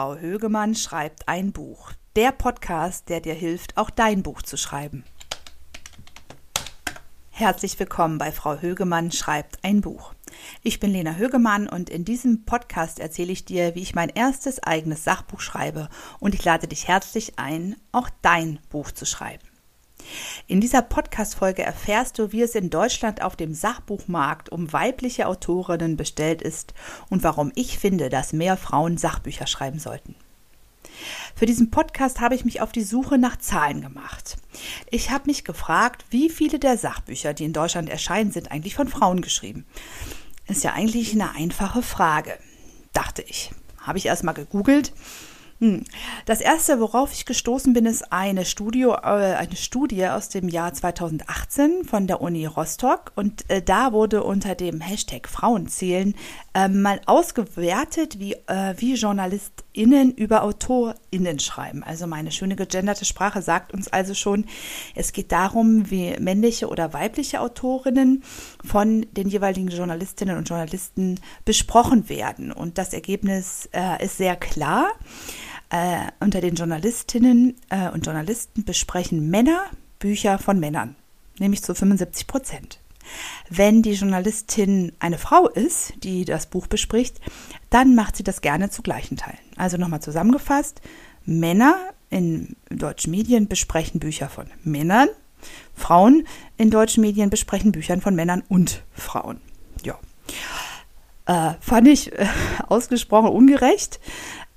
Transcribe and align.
Frau 0.00 0.16
Högemann 0.16 0.74
schreibt 0.74 1.28
ein 1.28 1.52
Buch. 1.52 1.92
Der 2.16 2.32
Podcast, 2.32 3.10
der 3.10 3.20
dir 3.20 3.34
hilft, 3.34 3.76
auch 3.76 3.90
dein 3.90 4.22
Buch 4.22 4.40
zu 4.40 4.56
schreiben. 4.56 5.04
Herzlich 7.28 7.78
willkommen 7.78 8.16
bei 8.16 8.32
Frau 8.32 8.56
Högemann 8.56 9.12
schreibt 9.12 9.62
ein 9.62 9.82
Buch. 9.82 10.14
Ich 10.62 10.80
bin 10.80 10.90
Lena 10.90 11.16
Högemann 11.16 11.68
und 11.68 11.90
in 11.90 12.06
diesem 12.06 12.46
Podcast 12.46 12.98
erzähle 12.98 13.32
ich 13.32 13.44
dir, 13.44 13.74
wie 13.74 13.82
ich 13.82 13.94
mein 13.94 14.08
erstes 14.08 14.62
eigenes 14.62 15.04
Sachbuch 15.04 15.42
schreibe 15.42 15.90
und 16.18 16.34
ich 16.34 16.42
lade 16.46 16.66
dich 16.66 16.88
herzlich 16.88 17.38
ein, 17.38 17.76
auch 17.92 18.08
dein 18.22 18.58
Buch 18.70 18.92
zu 18.92 19.04
schreiben. 19.04 19.49
In 20.46 20.60
dieser 20.60 20.82
Podcast-Folge 20.82 21.62
erfährst 21.62 22.18
du, 22.18 22.32
wie 22.32 22.42
es 22.42 22.54
in 22.54 22.70
Deutschland 22.70 23.22
auf 23.22 23.36
dem 23.36 23.54
Sachbuchmarkt 23.54 24.48
um 24.50 24.72
weibliche 24.72 25.26
Autorinnen 25.26 25.96
bestellt 25.96 26.42
ist 26.42 26.74
und 27.08 27.22
warum 27.22 27.52
ich 27.54 27.78
finde, 27.78 28.08
dass 28.08 28.32
mehr 28.32 28.56
Frauen 28.56 28.98
Sachbücher 28.98 29.46
schreiben 29.46 29.78
sollten. 29.78 30.14
Für 31.34 31.46
diesen 31.46 31.70
Podcast 31.70 32.20
habe 32.20 32.34
ich 32.34 32.44
mich 32.44 32.60
auf 32.60 32.72
die 32.72 32.82
Suche 32.82 33.18
nach 33.18 33.36
Zahlen 33.36 33.80
gemacht. 33.80 34.36
Ich 34.90 35.10
habe 35.10 35.24
mich 35.26 35.44
gefragt, 35.44 36.04
wie 36.10 36.28
viele 36.28 36.58
der 36.58 36.76
Sachbücher, 36.76 37.32
die 37.32 37.44
in 37.44 37.52
Deutschland 37.52 37.88
erscheinen, 37.88 38.32
sind 38.32 38.50
eigentlich 38.50 38.74
von 38.74 38.88
Frauen 38.88 39.20
geschrieben. 39.22 39.64
Ist 40.46 40.64
ja 40.64 40.72
eigentlich 40.72 41.12
eine 41.12 41.30
einfache 41.34 41.82
Frage, 41.82 42.36
dachte 42.92 43.22
ich. 43.22 43.52
Habe 43.78 43.98
ich 43.98 44.06
erstmal 44.06 44.34
gegoogelt. 44.34 44.92
Das 46.24 46.40
erste, 46.40 46.80
worauf 46.80 47.12
ich 47.12 47.26
gestoßen 47.26 47.74
bin, 47.74 47.84
ist 47.84 48.10
eine, 48.12 48.46
Studio, 48.46 48.94
äh, 48.94 49.34
eine 49.34 49.56
Studie 49.56 50.06
aus 50.06 50.30
dem 50.30 50.48
Jahr 50.48 50.72
2018 50.72 51.84
von 51.84 52.06
der 52.06 52.22
Uni 52.22 52.46
Rostock. 52.46 53.12
Und 53.14 53.44
äh, 53.50 53.60
da 53.60 53.92
wurde 53.92 54.24
unter 54.24 54.54
dem 54.54 54.80
Hashtag 54.80 55.28
Frauenzählen 55.28 56.14
äh, 56.54 56.68
mal 56.68 57.02
ausgewertet, 57.04 58.18
wie, 58.18 58.36
äh, 58.46 58.74
wie 58.78 58.94
JournalistInnen 58.94 60.12
über 60.12 60.44
AutorInnen 60.44 61.38
schreiben. 61.40 61.82
Also 61.82 62.06
meine 62.06 62.32
schöne 62.32 62.56
gegenderte 62.56 63.04
Sprache 63.04 63.42
sagt 63.42 63.74
uns 63.74 63.88
also 63.88 64.14
schon, 64.14 64.46
es 64.94 65.12
geht 65.12 65.30
darum, 65.30 65.90
wie 65.90 66.16
männliche 66.18 66.68
oder 66.68 66.94
weibliche 66.94 67.38
Autorinnen 67.38 68.24
von 68.64 69.04
den 69.12 69.28
jeweiligen 69.28 69.68
Journalistinnen 69.68 70.38
und 70.38 70.48
Journalisten 70.48 71.20
besprochen 71.44 72.08
werden. 72.08 72.50
Und 72.50 72.78
das 72.78 72.94
Ergebnis 72.94 73.68
ist 74.00 74.16
sehr 74.16 74.36
klar. 74.36 74.92
Äh, 75.70 76.08
unter 76.18 76.40
den 76.40 76.56
Journalistinnen 76.56 77.56
äh, 77.68 77.90
und 77.90 78.04
Journalisten 78.04 78.64
besprechen 78.64 79.30
Männer 79.30 79.62
Bücher 80.00 80.38
von 80.38 80.58
Männern, 80.58 80.96
nämlich 81.38 81.62
zu 81.62 81.74
75 81.74 82.26
Prozent. 82.26 82.80
Wenn 83.48 83.82
die 83.82 83.92
Journalistin 83.92 84.92
eine 84.98 85.18
Frau 85.18 85.48
ist, 85.48 85.94
die 86.02 86.24
das 86.24 86.46
Buch 86.46 86.66
bespricht, 86.66 87.20
dann 87.70 87.94
macht 87.94 88.16
sie 88.16 88.24
das 88.24 88.40
gerne 88.40 88.70
zu 88.70 88.82
gleichen 88.82 89.16
Teilen. 89.16 89.38
Also 89.56 89.76
nochmal 89.76 90.02
zusammengefasst, 90.02 90.80
Männer 91.24 91.76
in 92.08 92.56
deutschen 92.68 93.12
Medien 93.12 93.46
besprechen 93.46 94.00
Bücher 94.00 94.28
von 94.28 94.46
Männern, 94.64 95.08
Frauen 95.74 96.26
in 96.56 96.70
deutschen 96.70 97.02
Medien 97.02 97.30
besprechen 97.30 97.72
Bücher 97.72 98.00
von 98.00 98.14
Männern 98.14 98.42
und 98.48 98.82
Frauen. 98.92 99.40
Ja. 99.84 99.98
Äh, 101.26 101.54
fand 101.60 101.86
ich 101.88 102.12
äh, 102.12 102.26
ausgesprochen 102.68 103.30
ungerecht. 103.30 104.00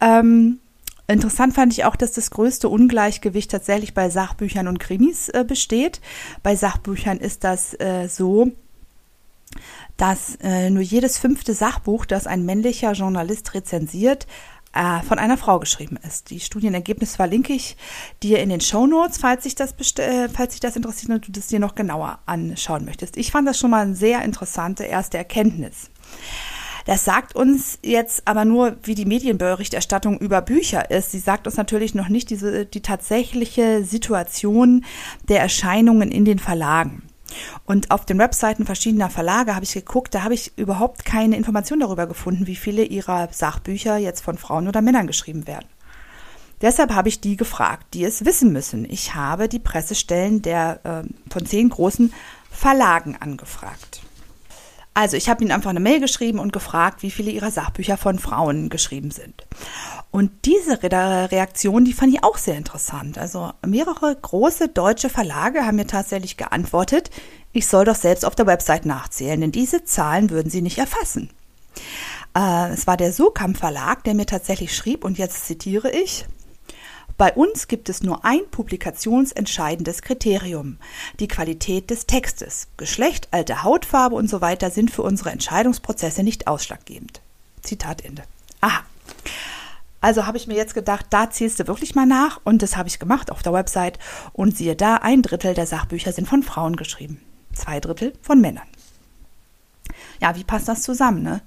Ähm, 0.02 0.59
Interessant 1.07 1.53
fand 1.53 1.73
ich 1.73 1.83
auch, 1.83 1.95
dass 1.95 2.13
das 2.13 2.31
größte 2.31 2.69
Ungleichgewicht 2.69 3.51
tatsächlich 3.51 3.93
bei 3.93 4.09
Sachbüchern 4.09 4.67
und 4.67 4.79
Krimis 4.79 5.29
äh, 5.29 5.43
besteht. 5.45 5.99
Bei 6.43 6.55
Sachbüchern 6.55 7.17
ist 7.17 7.43
das 7.43 7.73
äh, 7.79 8.07
so, 8.07 8.51
dass 9.97 10.37
äh, 10.41 10.69
nur 10.69 10.81
jedes 10.81 11.17
fünfte 11.17 11.53
Sachbuch, 11.53 12.05
das 12.05 12.25
ein 12.25 12.45
männlicher 12.45 12.93
Journalist 12.93 13.53
rezensiert, 13.53 14.27
äh, 14.73 15.01
von 15.01 15.19
einer 15.19 15.37
Frau 15.37 15.59
geschrieben 15.59 15.99
ist. 16.07 16.29
Die 16.31 16.39
Studienergebnisse 16.39 17.17
verlinke 17.17 17.53
ich 17.53 17.77
dir 18.23 18.39
in 18.39 18.49
den 18.49 18.61
Show 18.61 18.88
Notes, 18.88 19.17
falls 19.17 19.44
sich 19.44 19.55
das, 19.55 19.75
äh, 19.99 20.29
falls 20.29 20.53
sich 20.53 20.61
das 20.61 20.75
interessiert 20.75 21.11
und 21.11 21.28
du 21.28 21.31
das 21.31 21.47
dir 21.47 21.59
noch 21.59 21.75
genauer 21.75 22.19
anschauen 22.25 22.85
möchtest. 22.85 23.17
Ich 23.17 23.31
fand 23.31 23.47
das 23.47 23.59
schon 23.59 23.72
mal 23.72 23.83
eine 23.83 23.95
sehr 23.95 24.23
interessante 24.23 24.83
erste 24.83 25.17
Erkenntnis. 25.17 25.91
Das 26.85 27.05
sagt 27.05 27.35
uns 27.35 27.79
jetzt 27.83 28.27
aber 28.27 28.45
nur, 28.45 28.77
wie 28.83 28.95
die 28.95 29.05
Medienberichterstattung 29.05 30.17
über 30.17 30.41
Bücher 30.41 30.91
ist. 30.91 31.11
Sie 31.11 31.19
sagt 31.19 31.47
uns 31.47 31.55
natürlich 31.55 31.95
noch 31.95 32.09
nicht 32.09 32.29
diese, 32.29 32.66
die 32.66 32.81
tatsächliche 32.81 33.83
Situation 33.83 34.83
der 35.29 35.39
Erscheinungen 35.39 36.11
in 36.11 36.25
den 36.25 36.39
Verlagen. 36.39 37.03
Und 37.66 37.91
auf 37.91 38.05
den 38.05 38.19
Webseiten 38.19 38.66
verschiedener 38.66 39.09
Verlage 39.09 39.55
habe 39.55 39.66
ich 39.66 39.73
geguckt, 39.73 40.13
da 40.13 40.23
habe 40.23 40.33
ich 40.33 40.57
überhaupt 40.57 41.05
keine 41.05 41.35
Information 41.35 41.79
darüber 41.79 42.05
gefunden, 42.05 42.47
wie 42.47 42.55
viele 42.55 42.83
ihrer 42.83 43.29
Sachbücher 43.31 43.97
jetzt 43.97 44.22
von 44.22 44.38
Frauen 44.38 44.67
oder 44.67 44.81
Männern 44.81 45.07
geschrieben 45.07 45.47
werden. 45.47 45.66
Deshalb 46.61 46.93
habe 46.93 47.09
ich 47.09 47.19
die 47.19 47.35
gefragt, 47.35 47.93
die 47.93 48.05
es 48.05 48.23
wissen 48.23 48.53
müssen. 48.53 48.85
Ich 48.89 49.16
habe 49.16 49.49
die 49.49 49.59
Pressestellen 49.59 50.41
der 50.41 50.79
äh, 50.83 51.31
von 51.31 51.45
zehn 51.45 51.69
großen 51.69 52.13
Verlagen 52.51 53.17
angefragt. 53.19 54.03
Also 54.93 55.17
ich 55.17 55.27
habe 55.27 55.43
ihnen 55.43 55.51
einfach 55.51 55.71
eine 55.71 55.79
Mail 55.79 55.99
geschrieben 55.99 56.39
und 56.39 56.53
gefragt, 56.53 57.01
wie 57.01 57.11
viele 57.11 57.31
ihrer 57.31 57.49
Sachbücher 57.49 57.97
von 57.97 58.19
Frauen 58.19 58.69
geschrieben 58.69 59.09
sind. 59.09 59.45
Und 60.11 60.31
diese 60.45 60.83
Reaktion, 60.83 61.85
die 61.85 61.93
fand 61.93 62.13
ich 62.13 62.23
auch 62.23 62.37
sehr 62.37 62.55
interessant. 62.57 63.17
Also 63.17 63.51
mehrere 63.65 64.15
große 64.15 64.69
deutsche 64.69 65.09
Verlage 65.09 65.65
haben 65.65 65.77
mir 65.77 65.87
tatsächlich 65.87 66.37
geantwortet, 66.37 67.09
ich 67.51 67.67
soll 67.67 67.85
doch 67.85 67.95
selbst 67.95 68.25
auf 68.25 68.35
der 68.35 68.47
Website 68.47 68.85
nachzählen, 68.85 69.41
denn 69.41 69.51
diese 69.51 69.83
Zahlen 69.83 70.29
würden 70.31 70.49
sie 70.49 70.61
nicht 70.61 70.79
erfassen. 70.79 71.29
Äh, 72.35 72.71
es 72.73 72.87
war 72.87 72.97
der 72.97 73.13
Sokam 73.13 73.55
Verlag, 73.55 74.03
der 74.03 74.15
mir 74.15 74.25
tatsächlich 74.25 74.75
schrieb, 74.75 75.05
und 75.05 75.17
jetzt 75.17 75.45
zitiere 75.45 75.91
ich, 75.91 76.25
bei 77.23 77.31
uns 77.35 77.69
gibt 77.69 77.88
es 77.88 78.03
nur 78.03 78.25
ein 78.25 78.41
publikationsentscheidendes 78.51 80.01
Kriterium, 80.01 80.78
die 81.22 81.29
Qualität 81.29 81.89
des 81.89 82.06
Textes. 82.06 82.67
Geschlecht, 82.75 83.29
alte 83.31 83.63
Hautfarbe 83.63 84.13
und 84.17 84.29
so 84.29 84.41
weiter 84.41 84.69
sind 84.69 84.91
für 84.91 85.03
unsere 85.03 85.31
Entscheidungsprozesse 85.31 86.22
nicht 86.22 86.47
ausschlaggebend. 86.47 87.22
Zitat 87.61 88.03
Ende. 88.03 88.23
Aha. 88.59 88.81
Also 90.01 90.25
habe 90.25 90.35
ich 90.35 90.47
mir 90.47 90.57
jetzt 90.57 90.73
gedacht, 90.73 91.06
da 91.11 91.29
zählst 91.29 91.61
du 91.61 91.67
wirklich 91.67 91.95
mal 91.95 92.06
nach 92.06 92.41
und 92.44 92.61
das 92.61 92.75
habe 92.75 92.89
ich 92.89 93.00
gemacht 93.00 93.31
auf 93.31 93.41
der 93.41 93.53
Website 93.53 94.00
und 94.34 94.57
siehe 94.57 94.75
da, 94.75 94.97
ein 94.97 95.22
Drittel 95.22 95.53
der 95.53 95.66
Sachbücher 95.66 96.11
sind 96.11 96.28
von 96.28 96.44
Frauen 96.44 96.75
geschrieben, 96.75 97.22
zwei 97.53 97.79
Drittel 97.79 98.11
von 98.22 98.41
Männern. 98.41 98.67
Ja, 100.19 100.35
wie 100.35 100.44
passt 100.44 100.67
das 100.67 100.81
zusammen, 100.81 101.23
ne? 101.23 101.41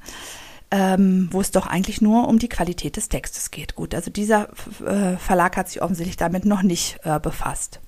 Ähm, 0.70 1.28
wo 1.30 1.40
es 1.40 1.50
doch 1.50 1.66
eigentlich 1.66 2.00
nur 2.00 2.28
um 2.28 2.38
die 2.38 2.48
Qualität 2.48 2.96
des 2.96 3.08
Textes 3.08 3.50
geht. 3.50 3.74
Gut, 3.74 3.94
also 3.94 4.10
dieser 4.10 4.48
äh, 4.84 5.16
Verlag 5.16 5.56
hat 5.56 5.68
sich 5.68 5.82
offensichtlich 5.82 6.16
damit 6.16 6.44
noch 6.44 6.62
nicht 6.62 6.98
äh, 7.04 7.20
befasst. 7.20 7.80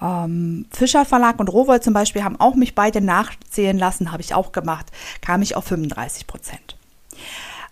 Ähm, 0.00 0.66
Fischer 0.70 1.04
Verlag 1.04 1.38
und 1.40 1.48
Rowold 1.48 1.82
zum 1.82 1.94
Beispiel 1.94 2.24
haben 2.24 2.38
auch 2.38 2.54
mich 2.54 2.74
beide 2.74 3.00
nachzählen 3.00 3.78
lassen, 3.78 4.12
habe 4.12 4.22
ich 4.22 4.34
auch 4.34 4.52
gemacht, 4.52 4.86
kam 5.20 5.42
ich 5.42 5.56
auf 5.56 5.64
35 5.64 6.26
Prozent. 6.26 6.76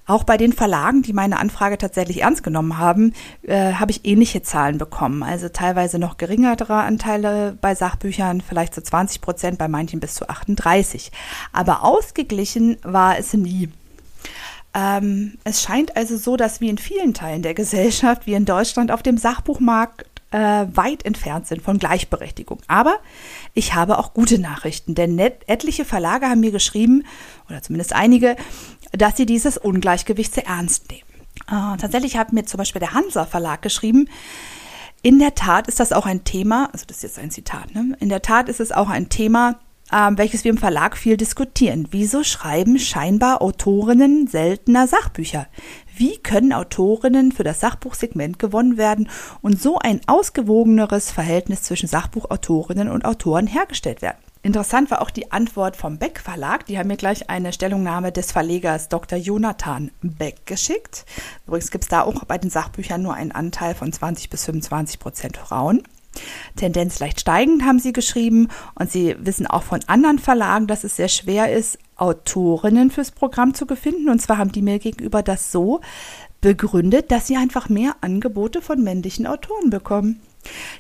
Auch 0.05 0.25
bei 0.25 0.37
den 0.37 0.53
Verlagen, 0.53 1.03
die 1.03 1.13
meine 1.13 1.39
Anfrage 1.39 1.79
tatsächlich 1.79 2.23
ernst 2.23 2.43
genommen 2.43 2.79
haben, 2.79 3.13
äh, 3.43 3.75
habe 3.75 3.93
ich 3.93 4.05
ähnliche 4.05 4.43
Zahlen 4.43 4.77
bekommen. 4.77 5.23
Also 5.23 5.49
teilweise 5.49 5.99
noch 5.99 6.17
geringere 6.17 6.75
Anteile 6.75 7.57
bei 7.61 7.77
Sachbüchern, 7.77 8.41
vielleicht 8.41 8.75
zu 8.75 8.83
20 8.83 9.21
Prozent, 9.21 9.59
bei 9.59 9.69
manchen 9.69 10.01
bis 10.01 10.15
zu 10.15 10.29
38. 10.29 11.13
Aber 11.53 11.85
ausgeglichen 11.85 12.79
war 12.83 13.17
es 13.17 13.33
nie. 13.33 13.69
Ähm, 14.75 15.39
es 15.45 15.63
scheint 15.63 15.97
also 15.97 16.17
so, 16.17 16.37
dass 16.37 16.61
wir 16.61 16.71
in 16.71 16.79
vielen 16.79 17.15
Teilen 17.15 17.43
der 17.43 17.55
Gesellschaft, 17.55 18.27
wie 18.27 18.35
in 18.35 18.45
Deutschland, 18.45 18.91
auf 18.91 19.03
dem 19.03 19.19
Sachbuchmarkt 19.19 20.07
äh, 20.31 20.67
weit 20.73 21.05
entfernt 21.05 21.47
sind 21.47 21.63
von 21.63 21.79
Gleichberechtigung. 21.79 22.61
Aber 22.69 22.97
ich 23.55 23.75
habe 23.75 23.99
auch 23.99 24.15
gute 24.15 24.39
Nachrichten, 24.39 24.95
denn 24.95 25.19
etliche 25.19 25.85
Verlage 25.85 26.27
haben 26.27 26.41
mir 26.41 26.53
geschrieben, 26.53 27.05
oder 27.49 27.63
zumindest 27.63 27.95
einige, 27.95 28.37
dass 28.93 29.17
sie 29.17 29.27
dieses 29.27 29.59
Ungleichgewicht 29.59 30.35
sehr 30.35 30.47
ernst 30.47 30.91
nehmen. 30.91 31.09
Äh, 31.49 31.77
tatsächlich 31.79 32.17
hat 32.17 32.33
mir 32.33 32.45
zum 32.45 32.59
Beispiel 32.59 32.81
der 32.81 32.95
Hansa 32.95 33.27
Verlag 33.27 33.63
geschrieben, 33.63 34.09
in 35.03 35.19
der 35.19 35.35
Tat 35.35 35.67
ist 35.67 35.81
das 35.81 35.93
auch 35.93 36.07
ein 36.07 36.25
Thema, 36.25 36.71
also 36.73 36.87
das 36.87 36.99
ist 36.99 37.03
jetzt 37.03 37.19
ein 37.19 37.31
Zitat, 37.31 37.75
ne? 37.75 37.97
in 37.99 38.09
der 38.09 38.23
Tat 38.23 38.49
ist 38.49 38.61
es 38.61 38.71
auch 38.71 38.89
ein 38.89 39.09
Thema, 39.09 39.59
ähm, 39.93 40.19
welches 40.19 40.45
wir 40.45 40.51
im 40.51 40.59
Verlag 40.59 40.97
viel 40.97 41.17
diskutieren. 41.17 41.89
Wieso 41.91 42.25
schreiben 42.25 42.79
scheinbar 42.79 43.43
Autorinnen 43.43 44.27
seltener 44.27 44.87
Sachbücher? 44.87 45.47
Wie 45.95 46.17
können 46.19 46.53
Autorinnen 46.53 47.33
für 47.33 47.45
das 47.45 47.61
Sachbuchsegment 47.61 48.39
gewonnen 48.39 48.79
werden 48.79 49.09
und 49.43 49.61
so 49.61 49.79
ein 49.79 50.01
ausgewogeneres 50.07 51.11
Verhältnis 51.11 51.63
zwischen 51.63 51.89
Sachbuchautorinnen 51.89 52.89
und 52.89 53.05
Autoren 53.05 53.47
hergestellt 53.47 54.03
werden? 54.03 54.19
Interessant 54.45 54.91
war 54.91 55.03
auch 55.03 55.11
die 55.11 55.31
Antwort 55.31 55.77
vom 55.77 55.99
Beck 55.99 56.19
Verlag. 56.19 56.67
Die 56.67 56.77
haben 56.77 56.89
mir 56.89 56.97
gleich 56.97 57.31
eine 57.31 57.53
Stellungnahme 57.53 58.11
des 58.11 58.33
Verlegers 58.33 58.89
Dr. 58.89 59.17
Jonathan 59.17 59.93
Beck 60.01 60.47
geschickt. 60.47 61.05
Übrigens 61.47 61.71
gibt 61.71 61.85
es 61.85 61.89
da 61.89 62.03
auch 62.03 62.25
bei 62.25 62.39
den 62.39 62.51
Sachbüchern 62.51 63.03
nur 63.03 63.15
einen 63.15 63.31
Anteil 63.31 63.77
von 63.77 63.93
20 63.93 64.31
bis 64.31 64.47
25 64.47 64.99
Prozent 64.99 65.37
Frauen. 65.37 65.85
Tendenz 66.57 66.99
leicht 67.01 67.21
steigend, 67.21 67.65
haben 67.65 67.79
sie 67.79 67.93
geschrieben. 67.93 68.49
Und 68.75 68.91
sie 68.91 69.17
wissen 69.19 69.47
auch 69.47 69.63
von 69.63 69.81
anderen 69.87 70.19
Verlagen, 70.19 70.67
dass 70.67 70.85
es 70.85 70.97
sehr 70.97 71.09
schwer 71.09 71.53
ist, 71.53 71.79
Autorinnen 71.97 72.91
fürs 72.91 73.11
Programm 73.11 73.55
zu 73.55 73.67
finden. 73.67 74.09
Und 74.09 74.21
zwar 74.21 74.39
haben 74.39 74.53
die 74.53 74.63
mir 74.63 74.79
gegenüber 74.79 75.23
das 75.23 75.53
so 75.53 75.81
begründet, 76.41 77.11
dass 77.11 77.27
sie 77.27 77.37
einfach 77.37 77.69
mehr 77.69 77.97
Angebote 78.01 78.61
von 78.61 78.83
männlichen 78.83 79.27
Autoren 79.27 79.71
bekommen. 79.71 80.21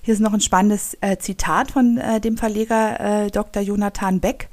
Hier 0.02 0.14
ist 0.14 0.20
noch 0.20 0.32
ein 0.32 0.40
spannendes 0.40 0.96
äh, 1.00 1.18
Zitat 1.18 1.70
von 1.70 1.96
äh, 1.96 2.20
dem 2.20 2.36
Verleger 2.36 3.26
äh, 3.26 3.30
Dr. 3.30 3.62
Jonathan 3.62 4.20
Beck. 4.20 4.48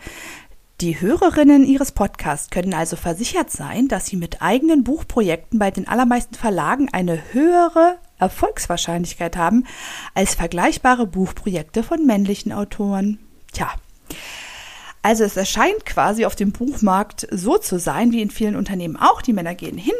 Die 0.81 1.01
Hörerinnen 1.01 1.65
Ihres 1.65 1.91
Podcasts 1.91 2.51
können 2.51 2.73
also 2.73 2.95
versichert 2.95 3.51
sein, 3.51 3.89
dass 3.89 4.05
Sie 4.05 4.15
mit 4.15 4.41
eigenen 4.41 4.85
Buchprojekten 4.85 5.59
bei 5.59 5.71
den 5.71 5.89
allermeisten 5.89 6.35
Verlagen 6.35 6.87
eine 6.93 7.33
höhere 7.33 7.97
Erfolgswahrscheinlichkeit 8.19 9.37
haben 9.37 9.65
als 10.13 10.35
vergleichbare 10.35 11.07
Buchprojekte 11.07 11.83
von 11.83 12.05
männlichen 12.05 12.51
Autoren. 12.51 13.19
Tja, 13.51 13.69
also 15.01 15.23
es 15.23 15.37
erscheint 15.37 15.85
quasi 15.85 16.25
auf 16.25 16.35
dem 16.35 16.51
Buchmarkt 16.51 17.27
so 17.31 17.57
zu 17.57 17.79
sein, 17.79 18.11
wie 18.11 18.21
in 18.21 18.31
vielen 18.31 18.55
Unternehmen 18.55 18.97
auch. 18.97 19.21
Die 19.21 19.33
Männer 19.33 19.55
gehen 19.55 19.77
hin, 19.77 19.93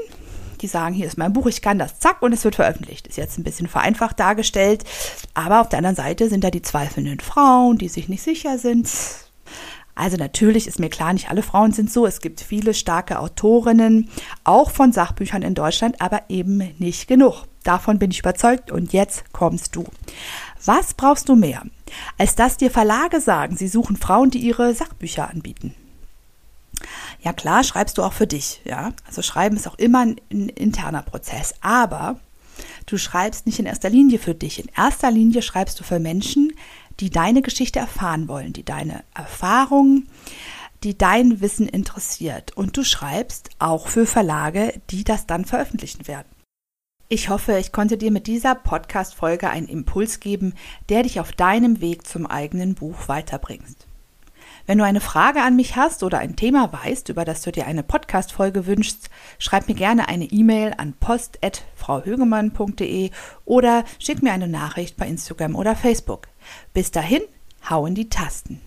die 0.62 0.68
sagen, 0.68 0.94
hier 0.94 1.08
ist 1.08 1.18
mein 1.18 1.34
Buch, 1.34 1.48
ich 1.48 1.62
kann 1.62 1.80
das, 1.80 2.00
zack, 2.00 2.22
und 2.22 2.34
es 2.34 2.44
wird 2.44 2.56
veröffentlicht. 2.56 3.08
Ist 3.08 3.18
jetzt 3.18 3.38
ein 3.38 3.44
bisschen 3.44 3.68
vereinfacht 3.68 4.20
dargestellt, 4.20 4.84
aber 5.34 5.62
auf 5.62 5.70
der 5.70 5.78
anderen 5.78 5.96
Seite 5.96 6.30
sind 6.30 6.44
da 6.44 6.52
die 6.52 6.62
zweifelnden 6.62 7.22
Frauen, 7.22 7.78
die 7.78 7.88
sich 7.88 8.10
nicht 8.10 8.24
sicher 8.24 8.58
sind. 8.58 8.90
Also 9.96 10.16
natürlich 10.16 10.68
ist 10.68 10.80
mir 10.80 10.90
klar, 10.90 11.12
nicht 11.14 11.30
alle 11.30 11.44
Frauen 11.44 11.74
sind 11.74 11.92
so. 11.92 12.06
Es 12.06 12.22
gibt 12.22 12.40
viele 12.40 12.74
starke 12.74 13.20
Autorinnen, 13.20 14.10
auch 14.44 14.72
von 14.72 14.94
Sachbüchern 14.94 15.42
in 15.42 15.56
Deutschland, 15.56 16.02
aber 16.02 16.24
eben 16.30 16.58
nicht 16.78 17.08
genug. 17.08 17.44
Davon 17.64 18.00
bin 18.00 18.12
ich 18.12 18.20
überzeugt 18.20 18.72
und 18.72 18.94
jetzt 18.94 19.32
kommst 19.34 19.76
du. 19.76 19.86
Was 20.64 20.94
brauchst 20.94 21.30
du 21.30 21.36
mehr, 21.36 21.64
als 22.18 22.36
dass 22.36 22.58
dir 22.58 22.72
Verlage 22.72 23.22
sagen, 23.22 23.58
sie 23.58 23.68
suchen 23.68 23.98
Frauen, 23.98 24.30
die 24.30 24.40
ihre 24.40 24.74
Sachbücher 24.74 25.30
anbieten? 25.30 25.74
Ja 27.22 27.34
klar, 27.34 27.64
schreibst 27.64 27.98
du 27.98 28.04
auch 28.04 28.14
für 28.14 28.28
dich, 28.28 28.62
ja. 28.64 28.94
Also 29.06 29.22
schreiben 29.22 29.58
ist 29.58 29.68
auch 29.68 29.78
immer 29.78 30.00
ein, 30.00 30.22
ein 30.32 30.50
interner 30.50 31.02
Prozess, 31.02 31.54
aber 31.62 32.20
du 32.86 32.98
schreibst 32.98 33.46
nicht 33.46 33.60
in 33.60 33.66
erster 33.66 33.90
Linie 33.90 34.20
für 34.20 34.36
dich. 34.36 34.60
In 34.60 34.70
erster 34.76 35.12
Linie 35.12 35.42
schreibst 35.42 35.80
du 35.80 35.84
für 35.84 36.00
Menschen, 36.00 36.54
die 37.00 37.10
deine 37.10 37.42
Geschichte 37.42 37.80
erfahren 37.80 38.28
wollen, 38.28 38.54
die 38.54 38.64
deine 38.64 39.04
Erfahrungen, 39.14 40.10
die 40.84 40.98
dein 40.98 41.42
Wissen 41.42 41.68
interessiert. 41.68 42.56
Und 42.56 42.78
du 42.78 42.84
schreibst 42.84 43.50
auch 43.60 43.88
für 43.88 44.06
Verlage, 44.06 44.82
die 44.90 45.04
das 45.04 45.26
dann 45.26 45.46
veröffentlichen 45.46 46.08
werden. 46.08 46.28
Ich 47.12 47.30
hoffe, 47.30 47.58
ich 47.58 47.72
konnte 47.72 47.98
dir 47.98 48.12
mit 48.12 48.28
dieser 48.28 48.54
Podcast-Folge 48.54 49.50
einen 49.50 49.68
Impuls 49.68 50.20
geben, 50.20 50.54
der 50.90 51.02
dich 51.02 51.20
auf 51.20 51.32
deinem 51.32 51.82
Weg 51.82 52.06
zum 52.06 52.28
eigenen 52.28 52.76
Buch 52.76 53.08
weiterbringt. 53.08 53.88
Wenn 54.68 54.78
du 54.78 54.84
eine 54.84 55.02
Frage 55.02 55.42
an 55.42 55.56
mich 55.56 55.76
hast 55.76 56.04
oder 56.04 56.20
ein 56.20 56.36
Thema 56.36 56.72
weißt, 56.72 57.10
über 57.10 57.26
das 57.26 57.42
du 57.42 57.52
dir 57.52 57.66
eine 57.66 57.82
Podcast-Folge 57.82 58.68
wünschst, 58.68 59.10
schreib 59.40 59.68
mir 59.68 59.74
gerne 59.74 60.08
eine 60.08 60.26
E-Mail 60.26 60.76
an 60.78 60.94
post.frauhögemann.de 61.00 63.10
oder 63.44 63.86
schick 63.98 64.22
mir 64.22 64.32
eine 64.32 64.48
Nachricht 64.48 64.96
bei 64.96 65.08
Instagram 65.08 65.56
oder 65.56 65.76
Facebook. 65.76 66.28
Bis 66.76 66.92
dahin, 66.92 67.24
hau 67.68 67.88
in 67.88 67.96
die 67.96 68.10
Tasten. 68.10 68.62